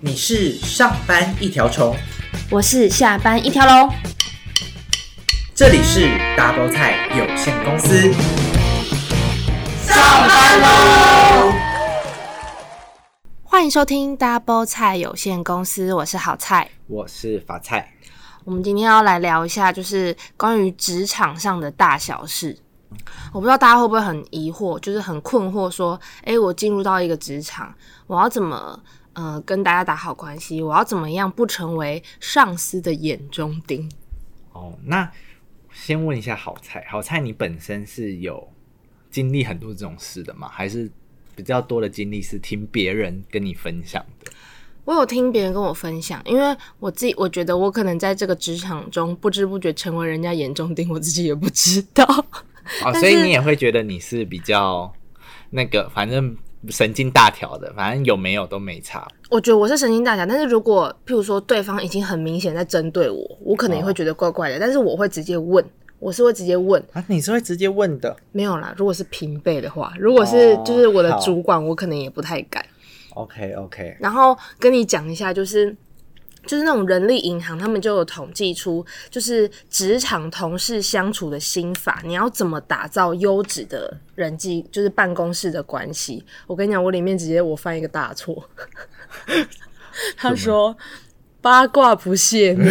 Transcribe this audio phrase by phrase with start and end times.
[0.00, 1.96] 你是上班一条虫，
[2.50, 3.92] 我是下班一条龙。
[5.54, 6.06] 这里是
[6.36, 8.12] Double 菜有限公司。
[9.84, 11.52] 上班喽！
[13.42, 17.92] 欢迎收听 Double 菜有限公司，我是好菜，我是法菜。
[18.44, 22.58] 我们今天要来聊一下，就是关于职场上的大小事。
[23.32, 27.74] 我不知道大家会不会很疑惑，就是很困惑，说：诶，我进入到一个职场，
[28.06, 28.78] 我要怎么
[29.12, 30.62] 呃跟大家打好关系？
[30.62, 33.90] 我要怎么样不成为上司的眼中钉？
[34.52, 35.10] 哦，那
[35.72, 38.46] 先问一下好菜，好菜，你本身是有
[39.10, 40.48] 经历很多这种事的吗？
[40.50, 40.90] 还是
[41.34, 44.30] 比较多的经历是听别人跟你分享的？
[44.84, 52.04] 我有听别人跟我分享，因为我自己我觉得我可能在这个职场中不知不觉成为人家眼中钉，我自己也不知道。
[52.84, 54.92] 哦，所以你也会觉得你是比较
[55.50, 56.36] 那个，反正
[56.68, 59.06] 神经大条的，反正有没有都没差。
[59.30, 64.56] 我觉得我是神经大条，但是如果譬如说对方已经很明显在针对我，我可能也会觉得怪怪的。
[64.56, 65.64] 哦，但是我会直接问，
[65.98, 68.16] 我是会直接问啊，你是会直接问的？
[68.32, 72.64] 没有啦，如果是平辈的话，如果是就是我的主管，我可能也不太敢。
[73.14, 75.74] OK OK，然后跟你讲一下，就是
[76.46, 86.24] 就是那种人力银行，他们就有统计出，就是职场同事相处的心法，你要怎么打造优质的人际，就是办公室的关系。
[86.46, 88.48] 我跟你讲，我里面直接我犯一个大错，
[90.16, 90.76] 他说。
[91.42, 92.70] 八卦不泄密。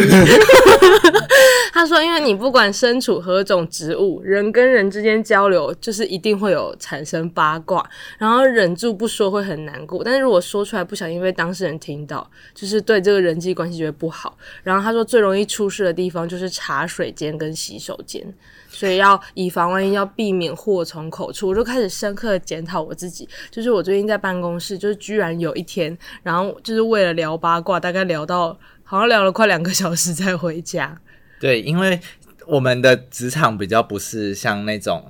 [1.74, 7.82] 他说：“因为你不管身处何种职务，人跟人之间交流，就是一定会有产生八卦，
[8.18, 10.04] 然后忍住不说会很难过。
[10.04, 14.36] 但是如果说出来，不小心被当事人听到，就是对这个人际关系就会不好。
[14.62, 18.22] 然后他说，最容易出事的地方就是茶水间跟洗手间，
[18.68, 21.48] 所以要以防万一，要避免祸从口出。
[21.48, 31.00] 我就开始深刻检讨我自己，就是我最近在办公室，就是居然有一天，然后就是为了聊八卦，大概聊到。”好像聊了快两个小时才回家。
[31.42, 31.98] 对，因为
[32.46, 35.04] 我们的职场比较不是像那种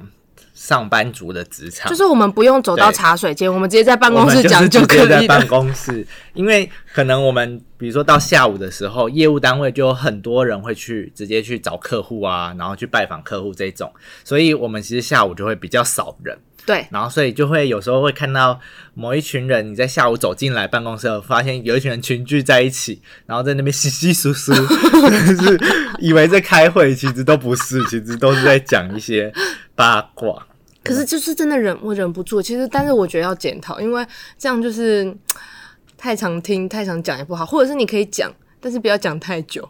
[0.55, 13.93] 上班族的职场，就是我们不用走到茶水间，我们直接在办公室讲就可以在办公室，因为可能我们比如说到下午的时候，业务单位就有很多人会去直接去找客户啊，然后去拜访客户这种，
[14.25, 16.39] 所以我们其实下午就会比较少人。
[16.65, 18.61] 对，然后所以就会有时候会看到
[18.95, 25.61] 某一群人，你在下午走进来办公室后，发现有一群人群聚在一起，然后在那边稀稀疏疏， 就是
[25.99, 29.33] 以为在开会，其实都不是，其实都是在讲一些
[29.75, 30.47] 八卦。
[30.85, 32.41] 可是就是真的忍，我忍不住。
[32.41, 34.07] 其实，但是我觉得要检讨，因为
[34.39, 35.13] 这样就是
[35.99, 39.69] 太常听、太常讲也不好，或者是你可以讲，但是不要讲太久。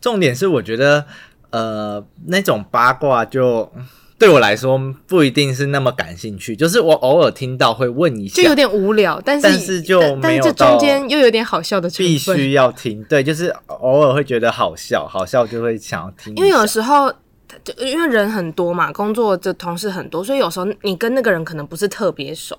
[0.00, 1.04] 重点是，我觉得
[1.50, 3.72] 呃，那种八卦就。
[4.18, 13.04] 对我来说不一定是那么感兴趣，就是我偶尔听到会问一下，就有点无聊，但是但是就没有，但这中间又有点好笑的成分，必须要听。
[13.04, 16.34] 对，就是偶尔会觉得好笑，好笑就会想要听。
[16.34, 17.08] 因为有时候
[17.62, 22.58] 就因为人很多嘛，工作的同事很多，所以有时候你跟那个人可能不是特别熟，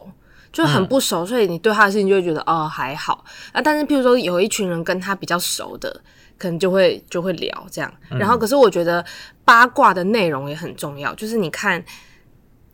[0.53, 3.61] 就很不熟，嗯、所以你对他的事情就会觉得哦还好啊。
[3.61, 6.01] 但是譬如说有一群人跟他比较熟的。
[6.39, 9.05] 可能就会就会聊这样，然后可是我觉得
[9.43, 11.83] 八卦的内容也很重要，就是你看，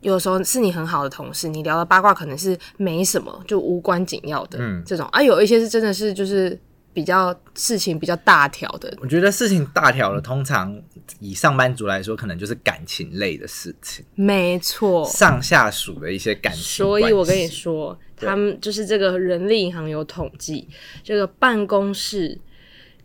[0.00, 6.56] 有时候是你很好的同事，你聊的八卦可能是没什么，就无关紧要的这种，啊，有一些是真的是就是
[6.92, 8.96] 比较事情比较大条的。
[9.00, 10.80] 我觉得事情大条的，通常
[11.18, 14.04] 以上班族来说，可能就是感情类的事情。
[14.14, 16.62] 没错，上下属的一些感情。
[16.62, 20.68] 所以我跟你说，他们就是这个人力银行有统计，
[21.02, 22.38] 这个办公室。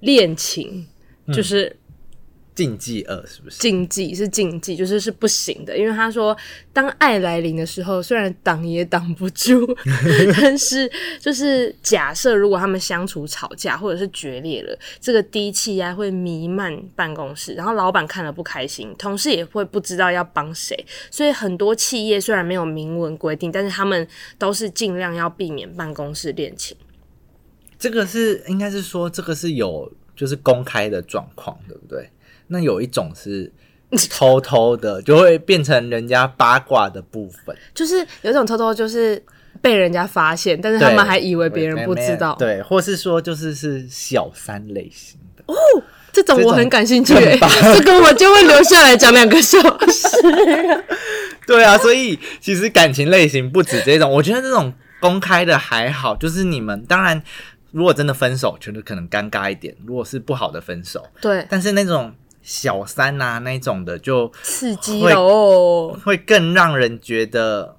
[0.01, 0.85] 恋情
[1.34, 1.75] 就是
[2.53, 3.59] 禁忌二，是不是？
[3.59, 5.75] 禁忌是禁忌，就是是不行的。
[5.78, 6.35] 因为他说，
[6.73, 9.66] 当爱来临的时候，虽然挡也挡不住，
[10.35, 20.78] 但是就是假设如果他们相处吵架或者是决裂了，这个低气压会弥漫办公室，然后老板看了不开心，同事也会不知道要帮谁。
[21.09, 24.06] 所以很多企业虽然没有明文规定，但是他们
[24.38, 26.75] 都是尽量要避免办公室恋情。
[27.81, 32.07] 这个是应该是说，这个是有就是公开的状况，对不对？
[32.45, 33.51] 那有一种是
[34.07, 37.57] 偷偷的，就会变成人家八卦的部分。
[37.74, 39.19] 就是有一种偷偷，就是
[39.63, 42.36] 被人家发现，但是他们还以为别人不知道。
[42.38, 45.56] 对，或是说就是是小三类型的哦，
[46.12, 49.57] 这种我很感兴趣，这个我就会留下来讲两个小
[49.89, 50.07] 时。
[51.48, 57.24] 对啊，所以其实感情类型不止这种，我觉得这种公开的还好，就是你们当然。
[57.71, 59.75] 如果真的分手，觉得可能尴尬一点。
[59.85, 67.77] 如果是不好的分手，对，但是那种小三啊，那种的就刺激哦，会更让人觉得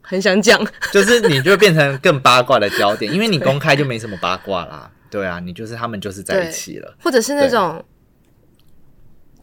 [0.00, 4.90] 很想讲，就是你就会变成更八卦的焦点，因为你公开就没什么八卦啦。
[5.10, 7.84] 对啊，你就是他们就是在一起了，或者是那种。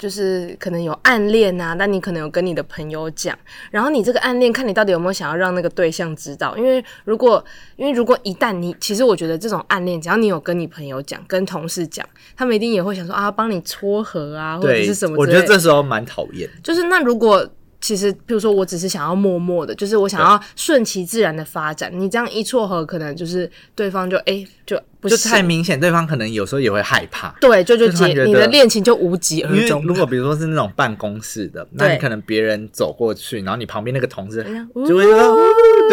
[0.04, 3.34] 就是可能有暗恋啊，但你可能有跟你的朋友讲，
[3.72, 6.58] 然后你这个暗恋，看你到底有没有想要让那个对象知道。
[6.58, 7.42] 因为如果，
[7.78, 12.06] 因为如果一旦你，其实我觉得这种暗恋，只要你有跟你朋友讲、跟同事讲，
[12.36, 15.16] 他们一定也会想说啊，帮你撮合啊，或者是什么。
[15.18, 16.50] 我觉得这时候蛮讨厌。
[16.62, 17.50] 就是那如果。
[17.84, 21.92] 其实，比如说，我只是想要默默的，就是我想要顺其自然的发展。
[21.94, 27.36] 你这样一撮合，可能就是对方就哎、欸，就不是太明显，对方可能有时候也会害怕。
[27.42, 29.86] 对，就就结你的恋情就无疾而终。
[29.86, 34.42] 如果比如说是那种办公室的，那你可能别人走过去，然后你旁边那个同事
[34.88, 35.38] 就会说，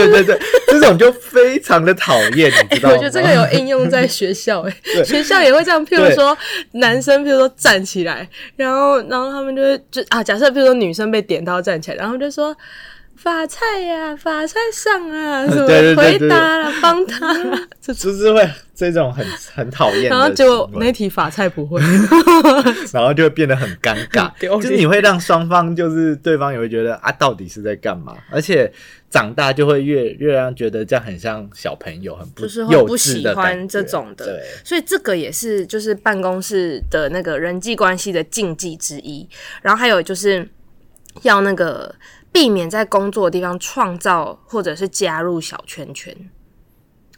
[0.07, 0.39] 对对对，
[0.69, 2.95] 这种就非常的讨厌，你知道吗？
[2.95, 5.85] 我觉得这个有应用在学校、欸，哎，学校也会这样。
[5.87, 6.37] 譬如说
[6.73, 12.57] 男生，譬如说站起来，然后然后他们就会就啊，假设譬如说女生被点到站起来，然后就说。
[13.23, 17.37] 法菜呀，法菜上啊，什么回答了，帮他，
[17.79, 19.23] 就是会这种很
[19.55, 20.09] 很讨厌。
[20.09, 21.79] 然后结果那题法菜不会，
[22.95, 28.17] 然后就会变得很尴尬，就是你会让双方就是对方也会觉得啊，到底是在干嘛？
[28.33, 28.73] 而且
[29.11, 34.25] 长大就会越越让觉得这样很像小朋友，很不就是会不喜欢这种的。
[34.25, 39.29] 对，所以这个也是就是办公室的那个人际关系的禁忌之一。
[39.61, 40.49] 然后还有就是
[41.23, 41.95] 要那个。
[42.33, 46.17] 避免在工作的地方创造或者是加入小圈圈。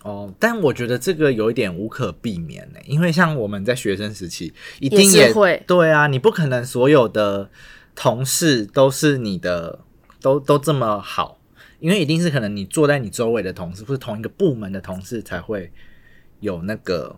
[0.02, 7.50] 哦，但我觉得这个有一点无可避免呢，因为像我们在学生时期，一定也，也会对啊，你不可能所有的
[7.94, 9.80] 同事都是你的，
[10.22, 11.38] 都都这么好，
[11.82, 15.70] 因为一定是可能你坐在你周围的同事，或是同一个部门的同事才会
[16.40, 17.16] 有那个。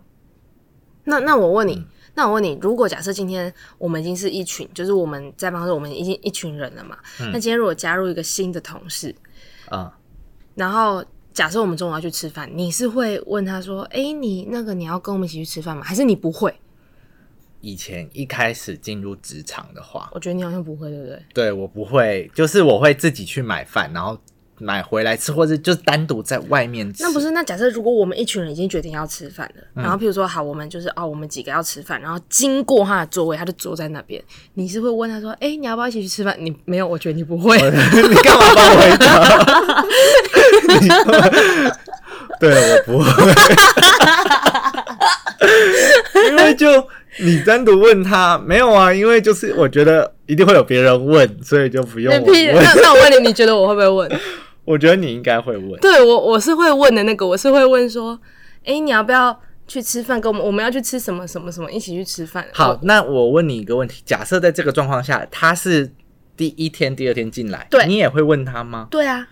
[1.04, 1.76] 那那我问你。
[1.76, 6.96] 嗯那我问你，如果假设今天我们已经是一群，就是我们在办公室，我们已经一群人了嘛？
[7.20, 9.12] 嗯、那今天如果加入一个新的同事
[9.68, 9.92] 啊，嗯、
[10.54, 16.54] 然后假设我们中午要去吃饭，你是会问他说：“哎、欸，你那个你要跟我们一起去吃饭吗？”还是你不会？
[17.60, 21.20] 以前一开始进入职场的话，我觉得你好像不会，对不对？
[21.34, 24.16] 对，我不会，就是我会自己去买饭，然后。
[24.64, 27.02] 买回来吃，或者就是单独在外面吃。
[27.02, 27.30] 那不是？
[27.32, 34.22] 那假设如果我们一群人已经决定要吃饭了，嗯、然后譬如说好，我们就是哦，我们几个要吃饭，然后经过他的座位，他就坐在那边。
[34.54, 37.58] 你是会问他说：“哎、欸，你要不要一起去吃饭？”你没有，我觉得你不会。
[37.60, 39.06] 你干嘛帮我回答？
[42.40, 43.06] 对，我不会。
[46.30, 46.66] 因为就
[47.20, 48.92] 你单独问他没有啊？
[48.92, 52.54] 因为就是我觉得一定会有别人问，所以就不用我问。
[52.54, 54.10] 那那我问你，你觉得我会不会问？
[54.64, 58.18] 我觉得你应该会问，对我我是会问的那个，我是会问说，
[58.60, 60.20] 哎、欸，你要不要去吃饭？
[60.20, 62.46] 跟我们我们要去吃什么什么什么，一起去吃饭。
[62.52, 65.92] 好，那我问你一个问题，假设在这个状况下，他是
[66.36, 68.88] 第一天、第二天进来，对，你也会问他吗？
[68.90, 69.28] 对啊。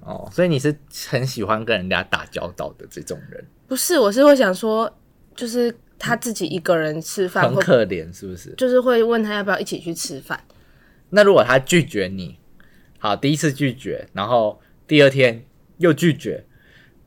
[0.00, 0.74] 哦，所以你是
[1.08, 3.42] 很喜欢跟人家打交道的这种人？
[3.66, 4.90] 不是，我是会想说，
[5.34, 8.54] 就是他自己一个人吃饭、嗯、很可怜，是不是？
[8.56, 10.38] 就是会问他要不要一起去吃饭。
[11.10, 12.38] 那如果他拒绝你？
[13.04, 14.58] 好，第一次拒绝，然后
[14.88, 15.44] 第二天
[15.76, 16.46] 又拒绝，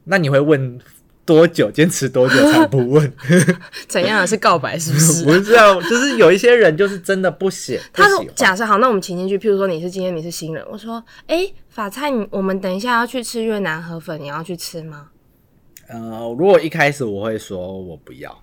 [0.04, 0.80] 那你会问
[1.26, 1.72] 多久？
[1.72, 3.12] 坚持多久才不问？
[3.90, 4.78] 怎样是告白？
[4.78, 5.26] 是不是？
[5.26, 7.82] 不是啊，就是有一些人就是真的不写。
[7.92, 9.40] 他说：“假设好，那我们请进去。
[9.40, 15.10] 譬如说你是今天你是新人，我说：哎、欸，法菜，你我们等一下要去吃越南河粉，你要去吃吗？
[15.88, 16.00] 呃，
[16.38, 18.40] 如果一开始我会说我不要。”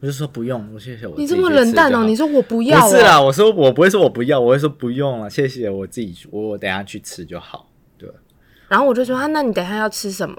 [0.00, 1.14] 我就说不用，我谢谢我。
[1.16, 2.04] 你这么冷淡哦？
[2.04, 2.80] 你说我不要？
[2.88, 7.68] 不是啦，我说我不会说我不要，我会说不用了，谢谢我自己，我我等下去吃就好。
[7.96, 8.08] 对。
[8.68, 10.36] 然后我就说啊，那你等下要吃什么？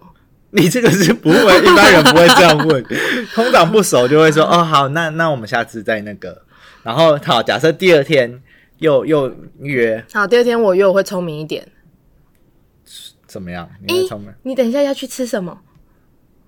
[0.51, 2.83] 你这个是不会，一般人不会这样问，
[3.35, 6.41] 通常不熟就会说哦好，那那我们下次再那个。
[6.81, 8.41] 然后好，假设第二天
[8.77, 10.03] 又又约。
[10.13, 11.67] 好，第二天我约我会聪明一点。
[13.27, 13.69] 怎么样？
[13.85, 14.29] 你会聪明？
[14.29, 15.59] 欸，你等一下要去吃什么？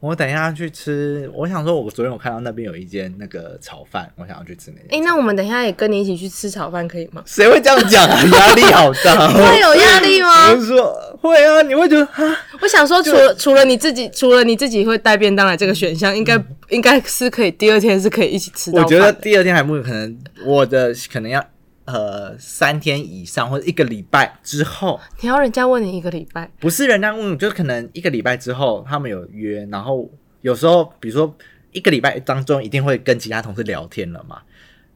[0.01, 1.29] 我等一下去吃。
[1.31, 4.87] 我想说，我昨天我看到那边有一间那个炒饭，我想要去吃那间。
[4.89, 7.21] 哎、欸，那我们等一下也跟你一起去吃炒饭，可以吗？
[7.27, 8.19] 谁会这样讲啊？
[8.33, 9.31] 压力好大。
[9.31, 10.51] 会有压力吗？
[10.51, 12.37] 我说会啊，你会觉得啊？
[12.61, 17.51] 我想说除，除了除了你自己，除了你自己会带便当来这个选项，应该、嗯、应该是可以。
[17.51, 18.81] 第二天是可以一起吃的。
[18.81, 21.45] 我觉得第二天还不可能，我的可能要。
[21.91, 26.49] 呃，三天以上或者一个礼拜之后，你要人家问你一个礼拜？
[26.59, 30.09] 不是人家问你，就是可能一个礼拜之后他们有约，然后
[30.41, 31.35] 有时候比如说
[31.73, 34.41] 一个礼拜当中一定会跟其他同事聊天了嘛，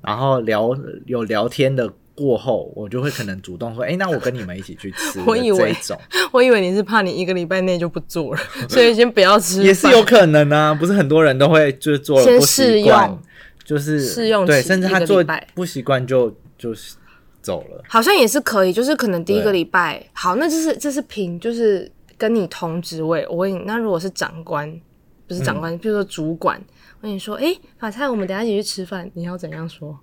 [0.01, 0.73] 然后聊
[1.05, 5.19] 有聊天的过后，我就会可能主动说，哎、欸，那我跟你们一起去吃。
[5.27, 5.75] 我以为
[6.31, 9.61] 我以为你是怕你一个礼拜内就不做了， 所以先不要吃。
[9.63, 13.19] 也是有可能啊，不是很多人都会就是做了不习惯，
[13.65, 15.21] 就是试用对，甚至他做
[15.53, 16.33] 不习惯就。
[16.57, 16.95] 就是
[17.41, 24.81] 走了，好像也是可以，就是可能第一个礼拜好，那就是这是凭就是跟你同职位，我问你，那如果是长官，
[25.27, 26.59] 不是长官，嗯、比如说主管，
[27.00, 30.00] 我跟你说，哎、欸，法菜，我们等一下一起去吃饭，你要怎样说？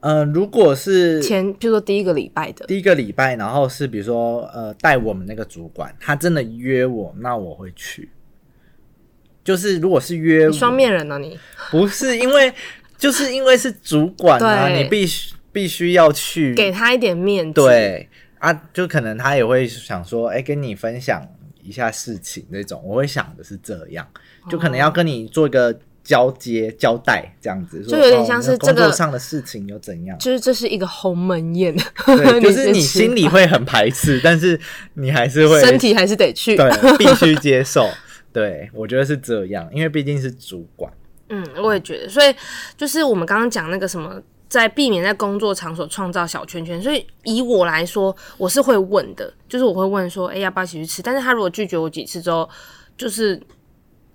[0.00, 8.10] 嗯、呃，如果是前，比如说第一个礼拜的，第一个礼拜，然后是比如说呃，带我们那个主管，他真的约我，那我会去。
[9.42, 11.18] 就是如果是约双面人呢、啊？
[11.18, 11.38] 你
[11.70, 12.50] 不是因为，
[12.96, 17.52] 就是因为是主管啊，你必须必须要去给他一点面子。
[17.54, 18.08] 对
[18.38, 21.26] 啊，就可能他也会想说，哎、欸，跟你分享
[21.62, 22.82] 一下事情那种。
[22.84, 24.06] 我会想的是这样，
[24.50, 25.78] 就可能要跟你做一个。
[26.04, 30.18] 交接交代这样子，就有点像是这个、哦、工作上的事情又怎样？
[30.18, 31.74] 就是这是一个鸿门宴，
[32.04, 34.60] 对， 就是你心里会很排斥，但是
[34.92, 37.88] 你还是会身体还是得去，对，必须接受。
[38.34, 40.92] 对，我觉得是这样，因为毕竟是主管。
[41.42, 42.34] 嗯，我也觉得，所以
[42.76, 46.80] 就是我们刚刚讲那个什么，在避免在工作场所创造小圈圈。
[46.82, 51.02] 所以以我来说，我是会问的，就是我会问说，哎、欸，要不要一起去吃？
[51.02, 52.48] 但是他如果拒绝我几次之后，
[52.96, 53.40] 就是。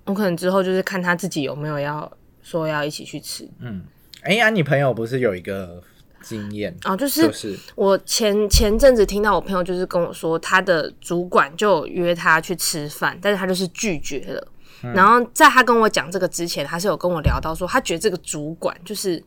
[0.06, 2.12] 我可能之后就是看他自己有没有要
[2.42, 3.48] 说要一起去吃。
[3.60, 3.84] 嗯，
[4.24, 5.80] 哎、欸、呀，啊、你朋友不是有一个
[6.24, 7.32] 经验哦，就是
[7.76, 14.48] 我前前阵子听到我朋友就是跟我说，他的主管就约他去吃饭，但是他就是拒绝了。
[14.84, 19.24] 嗯、然后在他跟我讲这个之前，他是有跟我聊到说，他觉得这个主管就是。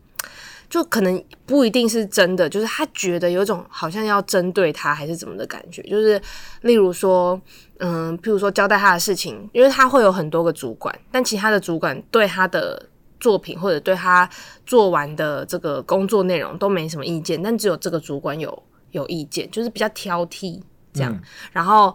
[0.71, 6.19] 就可能不一定是真的，就是他觉得有一种好像要针对他还是怎么的感觉，就是
[6.63, 7.39] 例如说，
[7.77, 12.89] 嗯，譬如说交代他的事情，因为他会有很多个主管，但其他的主管对他的
[13.21, 14.27] 作品或者对他
[14.65, 20.59] 做完的这个工作内容都没什么意见，但只有这个主管有有意见，就是比较挑剔
[20.95, 21.21] 这样，嗯、
[21.53, 21.95] 然后。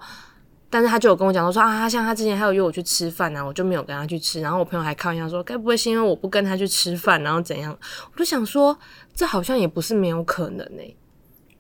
[0.69, 4.41] 但是他就有跟我讲说说啊，像他之前还有约我去吃饭啊，我就没有跟他去吃。
[4.41, 7.77] 然后我朋友还开玩笑说，该不会是因为我不跟他去吃饭，然后怎样？
[8.11, 8.77] 我就想说，
[9.15, 10.97] 这好像也不是没有可能呢、欸。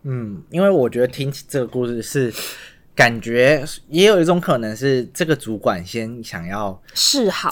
[0.03, 2.33] 嗯，因为我觉得听起这个故事是
[2.93, 7.49] 感觉也有一种可能是这个主管先想要示好，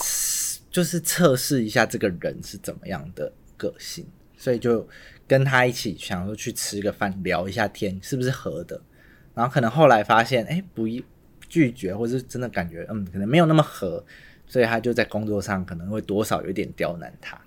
[0.69, 4.05] 就是测试一下这个人是怎么样的个性，
[4.37, 4.87] 所以就
[5.25, 8.81] 跟他一起想说去吃个饭，聊一下天，是不是合的？
[9.33, 11.03] 然后可能后来发现，哎、欸，不一。
[11.55, 14.03] 拒绝，或是真的感觉，嗯，可能没有那么合，
[14.45, 17.39] 所以他就在工作上可能会多少有点刁难他。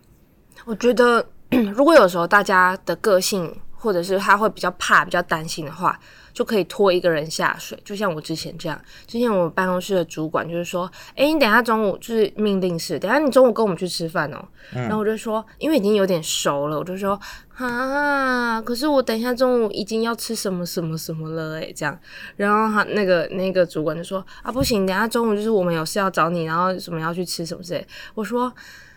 [0.64, 1.22] 我觉得，
[1.76, 5.98] 如果有时候大家的个性，或者是他会比较怕、比较担心的话。
[6.34, 8.80] 就可以拖一个人下水，就像我之前这样。
[9.08, 14.38] 之前我们办公室的主管就是说：“哎、欸，你等一下中午就是命令式，等一下你中午跟我们去吃饭哦。
[14.72, 17.18] 嗯”然后我就说：“因为已经有点熟了，我就说
[17.56, 21.98] 啊，可是我等一下中午已经要吃什么什么什么了，哎，这样。”
[22.36, 28.54] 然后他那个那个主管就说：“啊，不行，等一下中午就是我们有事要找你，然后什么要去吃什么之类。”我说：“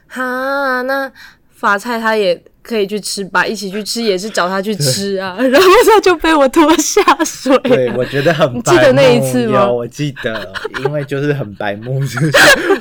[0.07, 1.11] 哈，那
[1.49, 7.57] 法菜他也。”可以去吃吧，一起去吃也是找他去吃啊，然后他就被我拖下水。
[7.59, 8.53] 对，我觉得很白。
[8.55, 9.61] 你记得那一次吗？
[9.61, 10.53] 有，我记得，
[10.83, 12.31] 因为就是很白目，就是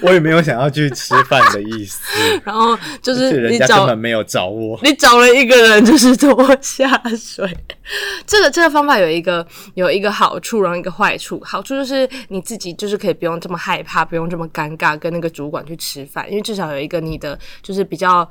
[0.03, 1.99] 我也没有想要去吃饭的意思。
[2.45, 7.57] 然后就是人家根本没有找我，你找了一个人就是拖下水。
[8.27, 9.45] 这个这个方法有一个
[9.75, 11.41] 有一个好处，然后一个坏处。
[11.43, 18.29] 好处就是你自己就是可以不用这么害怕，不用这么尴尬跟那个主管去吃饭，因为至少有一个你的就是比较。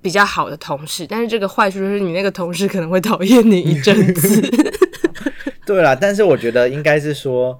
[0.00, 4.40] 比较好的同事，但是这个坏处就是你那个同事可能会讨厌你一阵子。
[5.66, 7.58] 对啦，但是我觉得应该是说，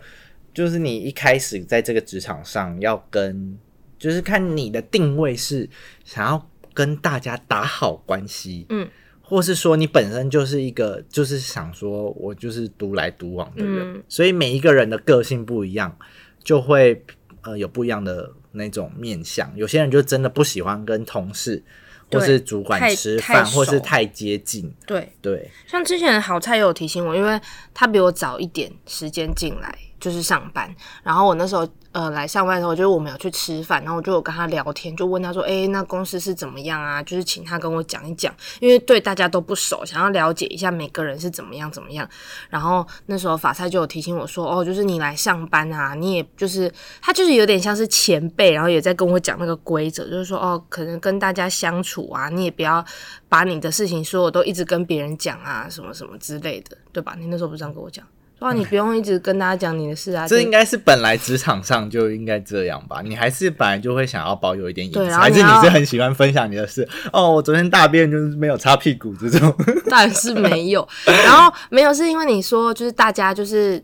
[0.55, 3.59] 就是你一开始在这个职场上要跟，
[3.99, 5.69] 就是看你的定位是
[6.05, 8.89] 想要跟大家打好关系，嗯，
[9.21, 15.95] 或是说你本身就是一个就是想说我就是独来独往的人，嗯，所以每一个人的个性不一样，
[16.43, 17.05] 就会
[17.43, 19.53] 呃有不一样的那种面相。
[19.55, 21.63] 有些人就真的不喜欢跟同事。
[22.11, 24.73] 或是主管吃饭，或是太接近。
[24.87, 27.41] 对对，像之前好菜也有提醒我，因为
[27.75, 31.69] 他比我早一点时间进来，就是上班，然后我那时候。
[31.91, 42.07] 呃，来上班的时候，就是我们有去吃饭，然后我就有跟他聊天，就问他说：“诶，那公司是怎么样啊？”就是请他跟我讲一讲，因为对大家都不熟，想要了解一下每个人是怎么样怎么样。
[42.51, 52.85] 然后那时候法菜就有提醒我说：“哦，就是你来上班啊，你也就是他就是有点像是前辈，然后也在跟我讲那个规则，就是说哦，可能跟大家相处啊，你也不要
[53.31, 57.17] 把你的事情说我都一直跟别人讲啊，什么什么之类的，对吧？
[57.19, 58.07] 你那时候不是这样跟我讲？”
[58.41, 60.27] 哇，你不用一直跟大家讲你的事啊！
[60.29, 63.01] 这应该是本来职场上就应该这样吧？
[63.03, 66.89] 你还是本来就会想要保有一点隐私，还是你是很喜欢分享你的事？
[67.13, 69.53] 哦，我昨天大便就是没有擦屁股这种，
[69.91, 70.87] 但是没有。
[71.05, 73.83] 然后没有是因为你说就是大家就是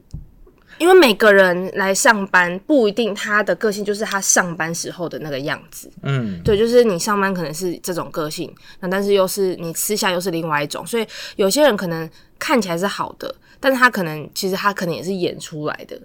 [0.79, 5.91] 因为每个人来上班不一定他的个性就是他上班时候的那个样子。
[6.03, 12.09] 嗯，对，就是你上班可能是这种个性，那但是又是你私下又是另外一种，所以有些人可能
[12.45, 13.35] 看起来是好的。
[13.59, 15.99] 但是他可能，其实他可能也是演出来的，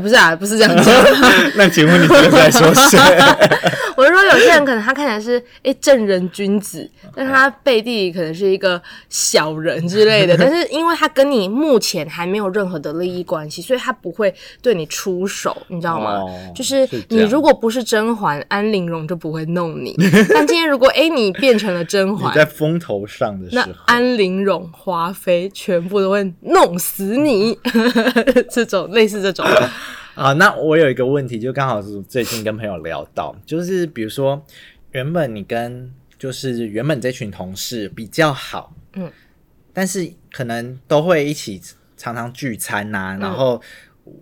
[0.00, 0.94] 不是啊，不是这样讲。
[1.56, 2.98] 那请问你这个在说谁？
[3.96, 10.36] 我是说，有些人可能他看起来是哎、欸、正人君子，但他背地里可能是一个小人之类的。
[10.38, 16.16] 但是因为他跟你目前还没有任何的利益关系，所以他不会对你出手，你知道吗？
[16.18, 19.96] 哦、就是你如果不是甄嬛，安陵容就不会弄你。
[20.28, 27.58] 但今天如果哎、欸、你变成了甄嬛，在风头上的时候，那安陵容、华妃全部都会弄死你。
[28.50, 29.46] 这种类似这种。
[30.16, 34.42] 啊，那我有一个问题，就刚好是最近跟朋友聊到，就是比如说，
[34.92, 39.12] 原本你跟就是原本这群同事比较好，嗯，
[39.74, 41.60] 但是可能都会一起
[41.98, 43.60] 常常聚餐呐、然后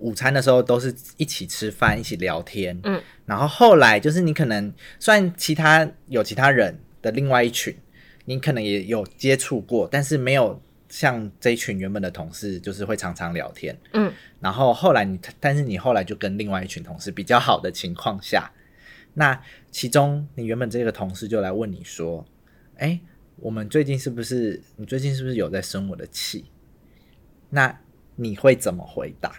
[0.01, 7.73] 午餐的时候都是一起吃饭、一起聊天，嗯，然后后来就是你可能算其他有其他人的另外一群，
[8.25, 10.61] 你可能也有接触过，但是没有。
[10.95, 18.49] 像这一群原本的同事，就是会常常聊天，嗯，然后后来你，但是你后来就跟另外一群同事比较好的情况下，
[19.15, 22.25] 那其中你原本这个同事就来问你说，
[22.77, 23.01] 哎，
[23.39, 26.45] 我们最近是不是，你最近是不是有在生我的气？
[27.51, 27.81] 那
[28.15, 29.33] 你会怎么回答？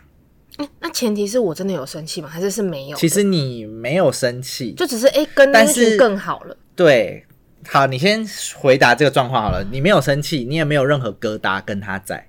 [0.57, 2.27] 哎，那前提是我真的有生气吗？
[2.27, 2.97] 还是是没有？
[2.97, 7.25] 其实你没有生气，就只是哎，跟那群更好了，对。
[7.67, 8.25] 好，你先
[8.57, 9.63] 回答这个状况好了。
[9.72, 12.27] 你没有生气，你也没有任何疙瘩跟他在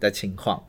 [0.00, 0.64] 的情况，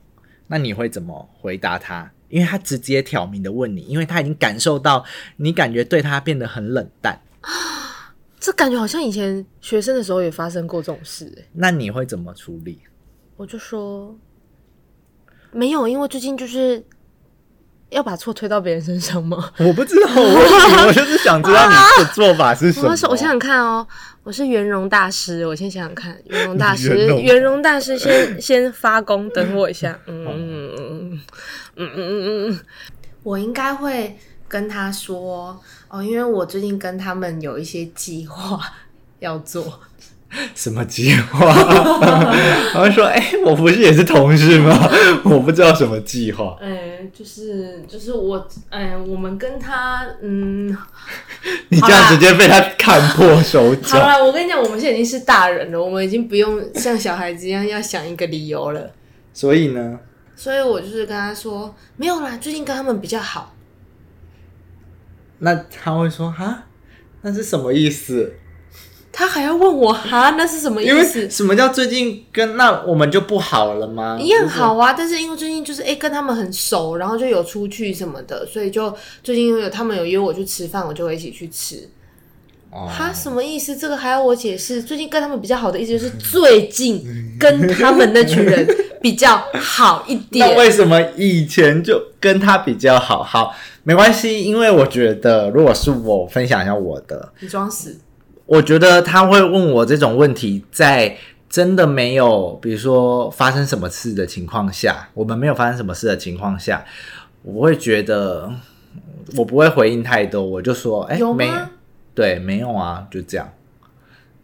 [0.47, 2.11] 那你会怎么回答他？
[2.27, 5.03] 因为他直接挑明的问你，因为他已经感受到
[5.37, 7.19] 你感觉对他变得很冷淡。
[8.39, 11.47] 这感觉好像以前学生的时候也发生过这种事欸。
[11.53, 12.79] 那你会怎么处理？
[13.35, 14.15] 我就说
[15.51, 16.85] 没有，因为最近就是。
[17.89, 19.51] 要把错推到别人身上吗？
[19.57, 22.89] 我不知道，我我就是想知道 你的做法是什么。
[22.89, 23.85] 我想想看哦，
[24.23, 29.99] 我是圆融大师，我先想想看，圆融大师，圆融大师先 先发功，等我一下。
[30.05, 31.21] 嗯嗯嗯
[31.75, 32.59] 嗯嗯嗯嗯，
[33.23, 34.17] 我应该会
[34.47, 38.59] 跟他说哦，因为我最近跟他们有一些计划
[39.19, 39.79] 要做。
[40.53, 41.51] 什么计划？
[42.71, 44.89] 他们说：“哎、欸，我不是也是同事吗？
[45.25, 50.67] 我不知道什么计划。”哎，就是就是我，哎，我们跟他，嗯，
[51.69, 53.99] 你这样直接被他看破手脚。
[53.99, 58.91] 好了，我跟你讲，我们现在已经是大人了，我们已经不用像小孩子一样要想一个理由了。
[59.33, 59.99] 所以呢？
[60.35, 63.55] 所以我就是跟他说，没有啦，最近跟他们比较好。
[65.39, 66.65] 那他会说：“哈，
[67.21, 68.33] 那是什么意思？”
[69.11, 71.29] 他还要问我哈，那是什么意思？
[71.29, 74.17] 什么叫最近跟那我们就不好了吗？
[74.19, 81.89] 一样好啊，但是因为最近就是哎、欸、跟他们很熟，然后就有出去什么的，所以就最近因为有他们有约我去吃饭，我就会一起去吃。
[82.71, 83.75] 哦，他什么意思？
[83.75, 84.83] 这个还要我解释？
[84.83, 87.03] 最近跟他们比较好的意思就是最近
[87.39, 88.65] 跟他们那群人
[89.01, 90.47] 比较好一点。
[90.47, 93.23] 那为什么以前就跟他比较好？
[93.23, 97.97] 好，没关系，因为我觉得如果是我分享一下我的，你装死。
[98.49, 101.15] 我觉得他会问我这种问题，在
[101.47, 106.83] 真的没有，比如说发生什么事的情况下，我们没有发生什么事的情况下，
[107.43, 108.51] 我会觉得
[109.37, 111.19] 我不会回应太多，我就说，哎？
[111.35, 111.47] 没，
[112.15, 113.47] 对，没有啊，就这样。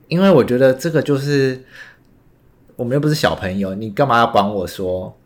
[0.08, 1.64] 因为我觉得这个就是
[2.76, 5.18] 我们又不是小朋友，你干嘛要管我说？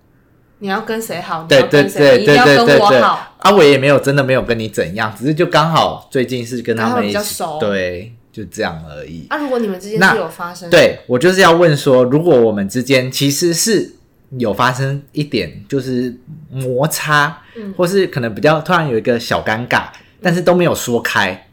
[0.59, 1.43] 你要跟谁好？
[1.49, 8.13] 对对对对对对对，啊，我也没有真的没有跟你怎样，只是就刚好最近是跟他们一起，对。
[8.39, 9.25] 就这样而已。
[9.29, 13.95] 啊，如果你们之间是有发生，对，我就是要问说，如果我们之间其实是
[14.37, 16.15] 有发生一点就是
[16.49, 19.87] 摩擦，嗯，或是可能比较突然有一个小尴尬，
[20.21, 21.49] 但是都没有说开，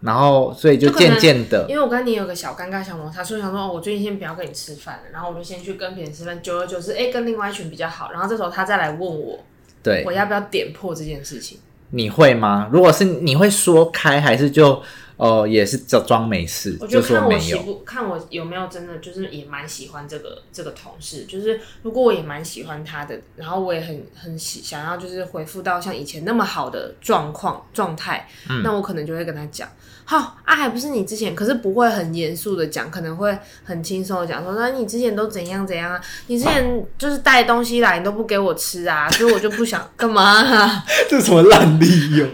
[0.00, 9.38] 然后所以就渐渐的，因为我跟你有个小尴尬小摩擦，所以想说，哦，我最近先不要跟你吃饭了，然后我就先去跟别人吃饭，久而久之，哎，跟另外一群比较好，然后这时候他再来问我，
[9.82, 11.58] 对，我要不要点破这件事情？
[11.90, 12.70] 你会吗？
[12.72, 14.82] 如果是你会说开，还是就？
[15.22, 29.68] 哦，也是装装没事，我就看我喜不看我有没有真的就是也蛮喜欢这个这个同事，就是如果我也蛮喜欢他的，然后我也很很喜想要就是回复到像以前那么好的状况状态，嗯、那我可能就会跟他讲，
[30.04, 36.00] 好啊，还不是你之前，可是不会很严肃的讲，可能会很轻松的讲说，那你之前都怎样怎样啊？
[36.26, 40.84] 你之前就是带东西来，你都不给我吃啊，所以我就不想干嘛、啊？
[41.08, 42.26] 这是什么烂理由？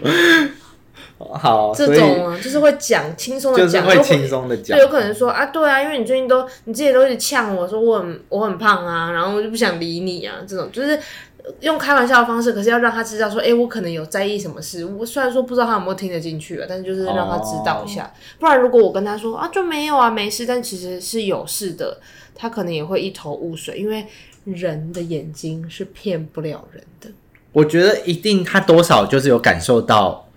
[1.19, 10.97] 好，这种啊，就是会讲轻松的讲，就是会轻松的讲，就有可能说啊，对啊，因为你最近都你自己都一直呛我说我很我很胖啊，然后我就不想理你啊，这种就是
[11.61, 14.85] 用开玩笑的方式，可是要让他知道说，哎、欸，我可能有在意什么事。
[14.85, 18.03] 我虽然说不知道他有没有听得进去啊，但是就是让他知道一下。
[18.03, 21.97] 哦、不然如果我跟他说啊，就没有啊，没事，但其实是有事的，
[22.35, 24.05] 他可能也会一头雾水，因为
[24.45, 27.09] 人的眼睛是骗不了人的。
[27.51, 30.28] 我觉得一定他多少就是有感受到，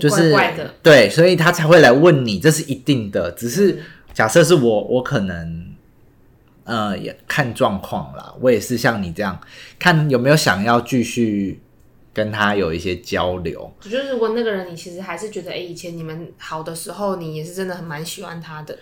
[0.00, 0.34] 就是
[0.82, 3.30] 对，所以他才会来问你，这是一定的。
[3.32, 5.66] 只是假设是我，我可能
[6.64, 9.40] 呃也看状况啦，我也是像你这样，
[9.78, 11.60] 看有没有想要继续
[12.12, 13.72] 跟他有一些交流。
[13.80, 18.78] 就是如果那个人你其实还是觉得，哎、欸，以前你们好的时候，你也是真的很蛮喜欢他的，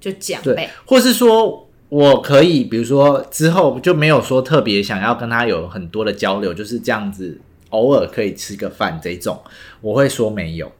[0.00, 1.68] 就讲呗，或是说。
[1.92, 7.38] 我可以，比如说之后就没有说特别想要跟他有很多的交流，就是这样子，
[7.72, 9.38] 偶尔可以吃个饭这种，
[9.82, 10.72] 我会说没有。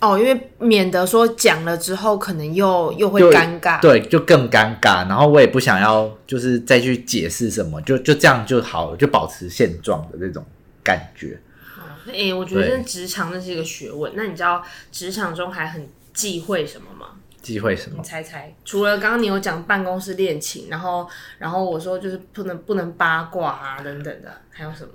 [0.00, 5.08] 哦，因为免得说讲了之后可能又又会尴尬，对，就更尴尬。
[5.08, 10.44] 然后我也不想要，就是再去解释什么，就就这样就好了，就保持现状的这种
[10.84, 11.40] 感觉。
[11.76, 14.12] 哦，哎、欸，我觉得职场那是一个学问。
[14.14, 17.06] 那你知道职场中还很忌讳什么吗？
[17.42, 17.96] 忌讳什么？
[17.98, 24.90] 你猜猜，除了刚刚你有讲办公室恋情，然后然后我说就是不能不能八卦啊等等的，还有什么？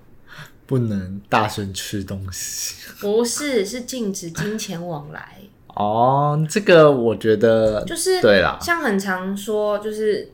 [0.73, 2.73] 不能大声吃东西。
[2.99, 5.37] 不是，是禁止金钱往来。
[5.67, 10.31] 哦，这个我觉得就是对啦，像很常说就是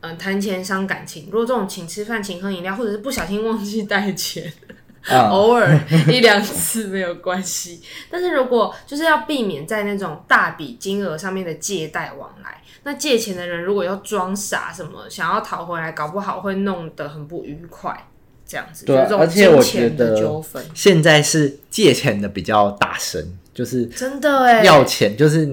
[0.00, 4.50] 嗯谈钱伤感情，如果这种请吃饭、请喝饮料，或者是不小心忘记带钱。
[5.10, 5.78] 嗯、 偶尔
[6.08, 18.08] 一两次没有关系，但是如果就是要避免在那种大笔金额上面的借贷往来，那借钱的人如果要装傻什么，想要讨回来，搞不好会弄得很不愉快，
[18.52, 18.84] 这样子。
[18.84, 20.14] 对，而且我觉得
[20.74, 25.48] 现在是借钱的比较大声，就是真的哎，要钱就是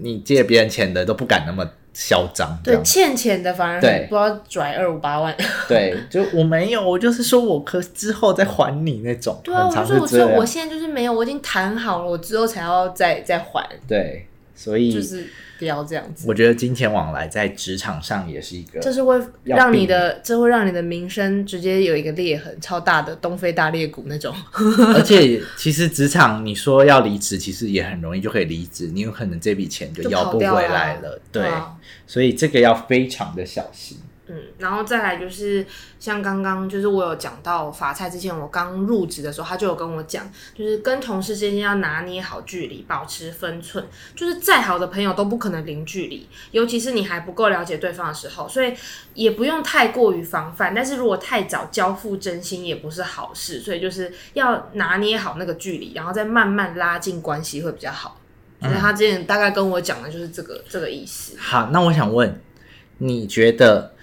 [0.00, 1.68] 你借别人钱的都不敢那么。
[1.94, 5.34] 嚣张，对，欠钱的反而不知道拽二五八万，
[5.66, 14.27] 对， 就我没有，我就是说我可之后再还你那种，对啊，我就说我说我现在就是没有，我已经谈好了，我之后才要再再还，对，
[14.58, 15.24] 所以就是
[15.56, 16.26] 不要这样子。
[16.26, 24.34] 我觉得金钱往来在职场上也是一个，这是会让你的，这会让你的名声直接有一个裂痕，超大的东非大裂谷那种。
[24.96, 31.46] 而且其实职场你说要离职，其实也很容易就可以离职，你有可能这笔钱就要不回来了，了对。
[31.46, 33.98] 啊所以这个要非常的小心。
[34.28, 35.66] 嗯，然后再来就是
[35.98, 43.86] 像刚刚就是我有讲到法菜之前，我刚入职的时候，他就有跟我讲，就是跟同事之间要拿捏好距离，保持分寸。
[44.14, 48.74] 就是再好的朋友都不可能零距离，尤其是你还不够了解对方的时候，所以
[49.14, 50.74] 也不用太过于防范。
[50.74, 53.60] 但是如果太早交付真心，也不是好事。
[53.60, 58.20] 所以就是要拿捏好那个距离，然后再慢慢拉近关系会比较好。
[58.60, 61.36] 就是他之前大概跟我讲的就是这个、嗯、这个意思。
[61.38, 62.40] 好，那我想问，
[62.98, 63.94] 你觉得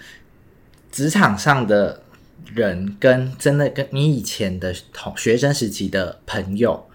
[0.96, 2.00] 职场上的
[2.54, 6.88] 人跟真的跟你以前的同学生时期的朋友，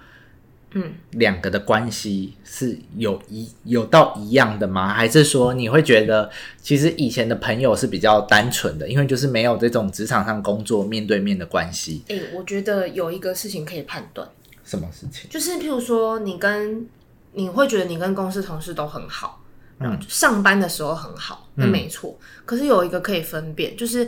[0.71, 4.91] 嗯，两个的关系是有一有到一样的吗？
[4.91, 6.27] 还是说你会觉得
[6.59, 12.03] 其实以前的朋友是比较单纯的，因为就是没有这种职场上工作面对面的关系？
[12.07, 14.27] 诶、欸，我觉得有一个事情可以判断，
[14.65, 15.29] 什么事情？
[15.29, 16.87] 就是譬如说你跟
[17.33, 19.40] 你会觉得你跟公司同事都很好，
[19.83, 22.17] 嗯，上班的时候很好，那没错。
[22.45, 24.07] 可是有一个可以分辨，就是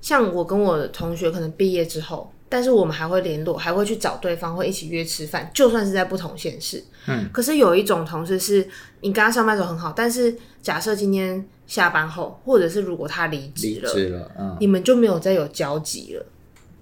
[0.00, 7.28] 像我跟我的同学，可能毕业之后，但是我们还会联络，还会去找对方，会一起约吃饭，就算是在不同县市，嗯。
[7.32, 8.68] 可是有一种同事是，
[9.00, 16.26] 你跟他上班的时候很好，但是假设今天下班后，或者是如果他离职了，离职了，嗯，你们就没有再有交集了。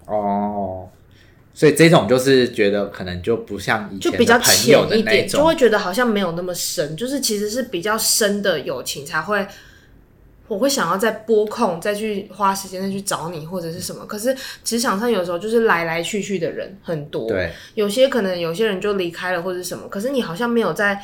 [0.06, 0.88] 哦。
[1.60, 9.46] 所以这种就是觉得可能就不像以前就比较浅一点，就会觉得好像没有那么深，就是其实是比较深的友情才会，
[10.48, 14.06] 我会想要再拨空再去花时间再去找你或者是什么。
[14.06, 20.98] 可是职场上有时候就是来来去去的人很多，对，有些可能有些人就离开了或者什么，可是你好像没有在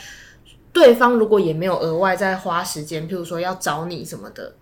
[0.72, 4.54] 对方如果也没有额外再花时间，譬如说要找你什么的。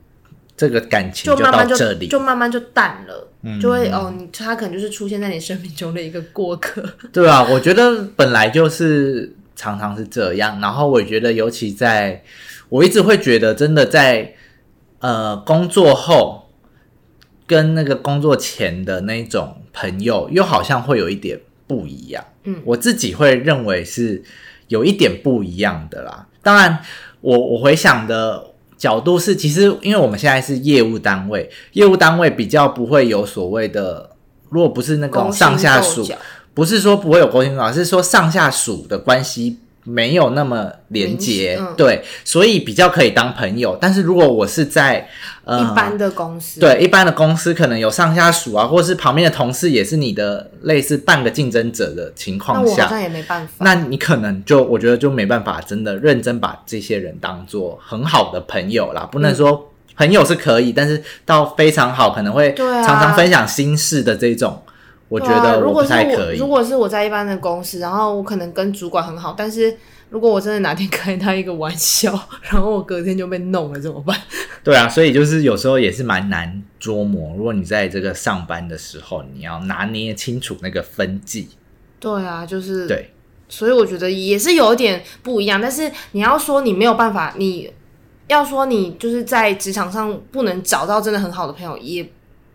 [0.56, 6.80] 这个感情就到这里，就慢慢就，就慢慢就淡了，嗯、就会哦，你他可能就是出现在你生命中的一个过客。
[7.12, 12.22] 对啊，我觉得本来就是常常是这样，然后我觉得尤其在，
[12.68, 14.32] 我一直会觉得真的在
[15.00, 16.48] 呃工作后
[17.48, 22.24] 跟那个工作前的那种朋友，又好像会有一点不一样。
[22.44, 24.22] 嗯，我自己会认为是
[24.68, 26.28] 有一点不一样的啦。
[26.42, 26.78] 当然，
[27.20, 28.53] 我我回想的。
[28.84, 34.10] 角度是，其实因为我们现在是业务单位，业务单位比较不会有所谓的，
[34.50, 36.06] 如果不是那种上下属，
[36.52, 39.56] 不是说不会有勾心斗角，是说上下属的关系。
[39.84, 43.76] 没有那么连结，嗯，对，所以比较可以当朋友。
[43.80, 45.08] 但是如果我是在
[45.44, 53.52] 呃一般的公司，对一般的公司，可能有上下属啊，或是旁边的同事也是你的类似半个竞争者的情况下，那我好像也没办法。
[53.58, 59.06] 那你可能就我觉得就没办法真的认真把这些人当做很好的朋友啦。
[59.12, 64.62] 不能说朋友是可以，嗯，但是到非常好，可能会常常分享心事的这种。
[65.08, 69.76] 我觉得如果是我，如果是我在一般的公司，然后我可能跟主管很好，但是
[70.10, 72.12] 如果我真的哪天 开他一个玩笑，
[72.42, 74.16] 然后我隔天就被弄了怎么办？
[74.64, 77.34] 对啊，所以就是有时候也是蛮难捉摸。
[77.36, 81.48] 如果你在这个上班的时候，你要拿捏清楚那个分际。
[82.00, 83.10] 对啊，就是对。
[83.46, 87.70] 所以我觉得也是有一点不一样，但是你要说你没有办法，你
[88.26, 92.04] 要说你就是在职场上不能找到真的很好的朋友，也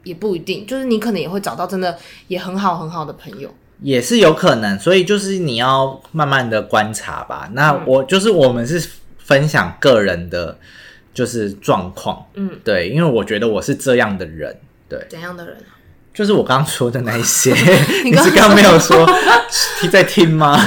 [0.04, 4.78] 也不一定，就是你可能也会找到真的也很好很好的朋友，也是有可能。
[4.80, 7.50] 所以就是你要慢慢的观察吧。
[7.54, 10.58] 那我就是我们是分享个人的，
[11.14, 14.58] 就是状况，嗯，对，因为我觉得我是这样的人，
[14.88, 15.58] 对，怎样的人？
[16.12, 17.52] 就是我刚刚说的那一些，
[18.04, 19.06] 你是刚刚没有说
[19.80, 20.60] 听 在听吗？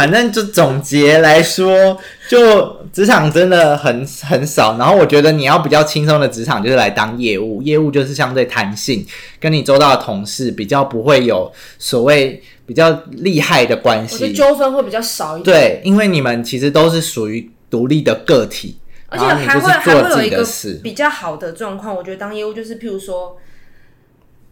[0.00, 1.94] 反正就总结来说，
[2.26, 4.78] 就职场真的很很少。
[4.78, 7.60] 然后我觉得你要比较轻松的职场，就是来当业务。
[7.60, 9.06] 业务就是相对弹性，
[9.38, 15.54] 跟你周到的同事比较不会有所谓比较厉害的关系，我觉得纠纷会比较少一点。
[15.54, 20.42] 对，因为你们其实都是属于独立的个体，而且还会还会有一个
[20.82, 21.94] 比较好的状况。
[21.94, 23.36] 我觉得当业务就是，譬如说。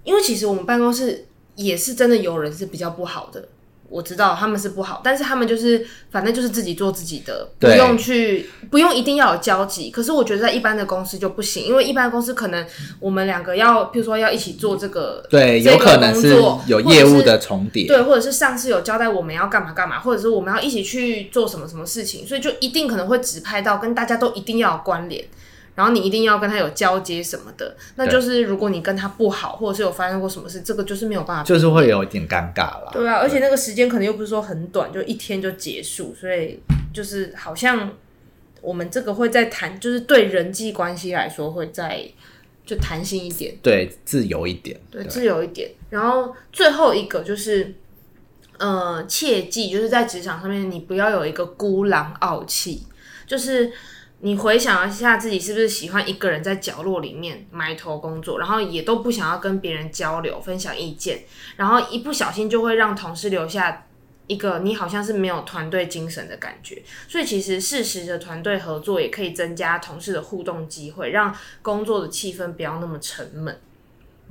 [0.05, 3.47] 因为其实我们办公室也是真的有人是比较不好的，
[3.89, 9.91] 我知道他们是不好，但是他们就是反正就是自己做自己的，不用去不用一定要有交集。
[9.91, 12.67] 可是我觉得在一般的公司就不行，因为一般的公司可能
[13.01, 25.25] 我们两个要，譬如说要一起做这个，对，有可能是有业务的重叠，对，或者是上司有交代我们要干嘛干嘛，或者是我们要一起去做什么什么事情，所以就一定可能会指派到跟大家都一定要有关联。
[25.79, 32.91] 然后你一定要跟他有交接什么的，那就是如果你跟他不好，或者是有发生过什么事，这个就是没有办法，就是会有一点尴尬了。
[32.93, 36.59] 对啊，而且那个时间可能又不是说很短，就一天就结束，所以
[36.93, 37.93] 就是好像
[38.61, 42.05] 我们这个会在谈，就是对人际关系来说会在
[42.67, 45.71] 就弹性一点，对，自由一点，对，自由一点。
[45.91, 47.73] 然后最后一个就是，
[48.59, 52.83] 呃，切记就是在职场上面，你不要有一个孤狼傲气，
[53.29, 53.71] 就是。
[54.21, 61.21] 你回想一下自己是不是喜欢一个人在角落里面埋头工作，然后也都不想要跟别人交流、分享意见，
[61.57, 63.87] 然后一不小心就会让同事留下
[64.27, 66.83] 一个你好像是没有团队精神的感觉。
[67.07, 73.57] 所以其实适时的团队合作也可以增加同事的互动机会，让工作的气氛不要那么沉闷。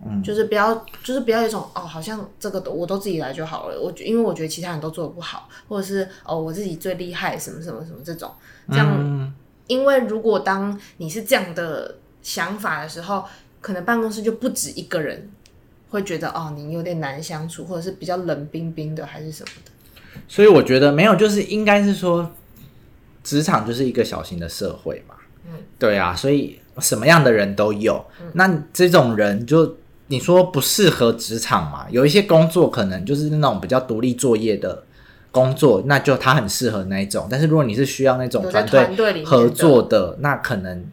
[0.05, 3.81] 嗯，就是不要，就是不要一种哦，好像这个都我都自己来就好了。
[3.81, 8.29] 我因为我觉得其他人都做得不好，或者是哦我自己最厉害，什么什么什么这种
[8.69, 8.87] 这样。
[8.99, 9.33] 嗯
[9.67, 13.23] 因为如果当你是这样的想法的时候，
[13.61, 15.29] 可能办公室就不止一个人
[15.89, 19.71] 会觉得哦，你有点难相处，或者是比较冷冰冰的，还是什么的。
[20.27, 22.31] 所以我觉得没有，就是应该是说，
[23.23, 25.15] 职场就是一个小型的社会嘛。
[25.45, 28.05] 嗯，对啊，所以什么样的人都有。
[28.21, 29.77] 嗯，那这种人就
[30.07, 31.85] 你说不适合职场嘛？
[31.89, 34.83] 有一些工作可能就是那种比较独立作业的。
[35.37, 40.85] 工作，那就他很适合那一种，但是如果你是需要那种团队合作的，的那可能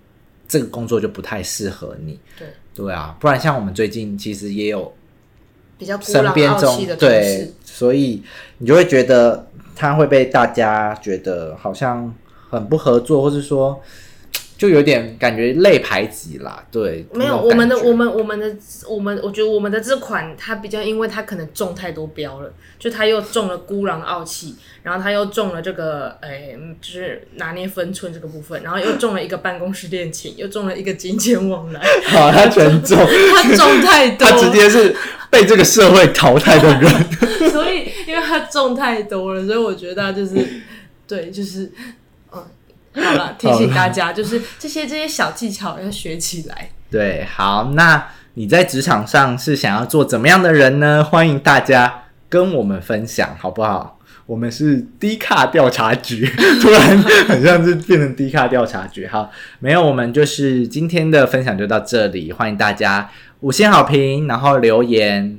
[0.46, 2.18] 这个工作就不太适合你。
[2.38, 4.92] 对对啊，不然像我们最近其实也有
[5.78, 8.22] 比较身边中对，所以
[8.58, 12.14] 你就会觉得他会被大家觉得好像
[12.50, 13.80] 很不合作，或是说。
[14.64, 18.56] 就有点感觉类排挤啦，对，没有我们的我们我们的
[18.88, 34.96] 我们，我觉得我们的这款它比较，因为它可能中太多标了，就它又中了孤狼傲气，然后它又中了这个，哎、欸，就是拿捏分寸这个部分，然后又中了一个办公室恋情，又中了一个金钱往来， 好，他全中，他中太多，他直接是
[35.28, 36.90] 被这个社会淘汰的人，
[37.52, 40.34] 所以因为他中太多了，所以我觉得他就是
[41.06, 41.70] 对，就是。
[42.94, 46.70] 好了，提醒大家，就是这些这些小技巧要学起来。
[46.90, 51.02] 对，好，那你在职场上是想要做怎么样的人呢？
[51.02, 53.98] 欢迎大家跟我们分享，好不好？
[54.26, 56.24] 我们是低卡调查局，
[56.62, 59.06] 突然很像是变成低卡调查局。
[59.06, 65.38] 好，没有，我们就是今天的分享就到这里，欢迎大家五星好评，然后留言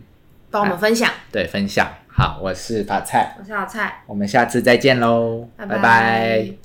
[0.52, 1.10] 帮我们分享。
[1.32, 1.88] 对，分享。
[2.10, 5.76] 好，我是法菜，我是老菜，我们下次再见喽，拜拜。
[5.78, 6.65] 拜拜。